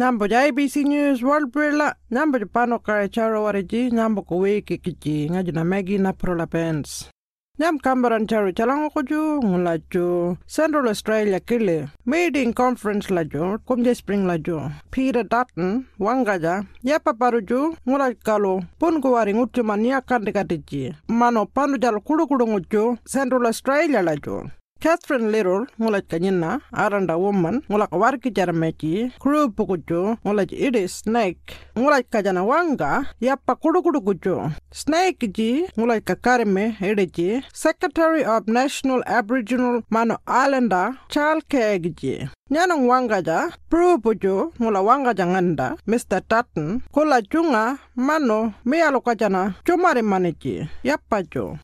[0.00, 4.78] Nambo ja ABC News World Brilla, nambo ja pano kare charo wariji, nambo ko wiki
[4.78, 7.10] kiki, ngaji na megi na prola pens.
[7.58, 13.58] Nyam kambaran charo chalango ko ju, ngula ju, Central Australia kile, meeting conference la ju,
[13.68, 14.56] kumje spring la ju.
[14.90, 20.94] Peter Dutton, wangaja, yapa paru ju, ngula kalo, pun ko wari ngutu mania kande katiji.
[21.08, 24.48] Mano panu jalo kudu kudu ngutu, Central Australia la ju.
[24.80, 32.08] Catherine Little ngulat kanyina aranda woman ngulak warki jarmechi crew pukuju ngulat iri snake ngulat
[32.08, 34.36] kajana wanga yappa kudu kudu kuju
[34.72, 42.28] snake ji ngulat kakarime iri secretary of national aboriginal mano islander charles keg ji.
[42.50, 49.54] Nyanong wanga ja pru puju ngula wanga janganda mr Tutton kula junga mano mialo kajana
[49.64, 51.58] chumari maniji yappa jo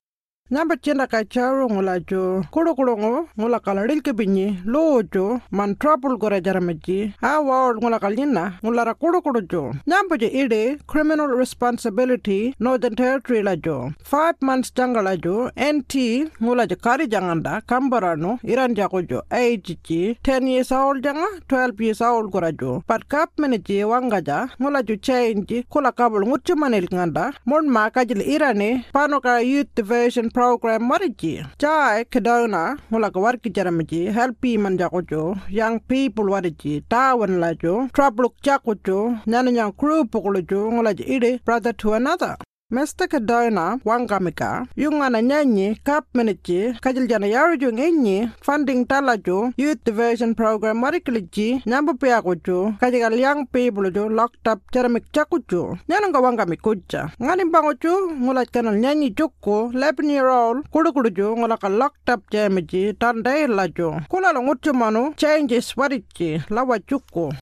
[0.49, 5.41] Namba chenda ka charo ngula jo kuro kuro ngo ngula kalaril ke binyi lo jo
[5.51, 10.29] man trouble gore jaramaji ha wawal ngula kalina ngula ra kuro kuro jo namba je
[10.43, 15.95] ide criminal responsibility northern territory la jo 5 months jangala jo NT
[16.39, 21.83] ngula je kari janganda kambarano iran jako jo age ji 10 years old janga 12
[21.87, 26.23] years old gora jo pat kap mene je wanga ja ngula jo change kula kabul
[26.23, 27.33] ngutchu manil nganda.
[27.45, 28.85] Mon ma kajil irane
[29.43, 35.23] youth diversion program mariji chai kedona ngula ka warki jaramji helpi man jakojo
[35.59, 41.95] young people wariji tawan lajo trouble jakojo nyana nyang crew pokolojo ngula ide brother to
[42.01, 42.37] another
[42.77, 43.09] Mr.
[43.09, 49.51] Kadona Wangamika, yung ana nyanyi kap menichi, kajil jana yaru jo ngenyi, funding tala jo,
[49.57, 55.79] youth diversion program marikiliji, nyambu pia kujo, kajigal young people jo, locked up jaramik chakujo,
[55.89, 57.09] nyanang ka wangami kuja.
[57.17, 61.69] Ngani bango jo, ngulat kanal nyanyi joko, 11 year old, kudu kudu jo, ngulak ka
[61.69, 64.01] locked up jamiji, tandai la jo.
[64.11, 67.33] Kula lo ngutu manu, changes warichi, lawa joko.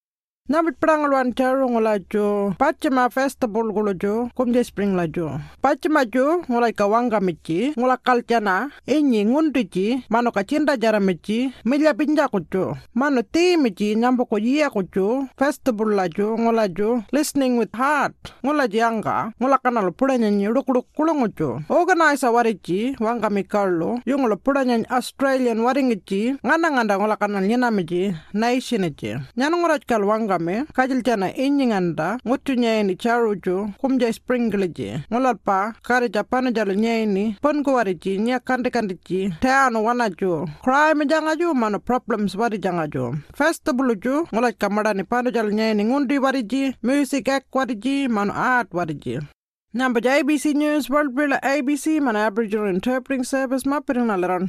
[0.44, 6.04] Nabit perang luan caro ngola jo Pachima festival gulo jo Kumje spring la jo Pachima
[6.04, 12.28] jo ngola kawanga michi Ngola kalchana Inyi ngundi ji Mano kacinda jara michi Milya pinja
[12.28, 16.36] kujo Mano ti michi Nyambo ko kujo Festival la jo
[16.76, 18.36] jo Listening with heart.
[18.44, 22.28] Ngola jianga Ngola kanalo pura nyanyi Rukuduk kulungu jo Organizer
[23.00, 29.56] Wanga mikarlo Yung ngola pura nyanyi Australian waringichi Nganda nganda ngola kanal nyana michi Nyana
[29.56, 36.50] ngola kal wanga game kajil jana inyinganda ngutu nyeni charuju kumja springliji ngulalpa kari japana
[36.50, 39.32] jalo nyeni pon ko wari ji nya kande kande ji
[39.84, 45.04] wana ju crime janga ju mano problems wari janga ju festival ju ngulat kamada ni
[45.04, 49.18] pano jalo nyeni ngundi wari ji music act wari ji mano art wari ji
[49.76, 54.42] Number ABC News World Brilla ABC, man Aboriginal Interpreting Service, mapirin alaran.